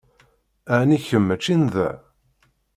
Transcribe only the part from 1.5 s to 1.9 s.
n da?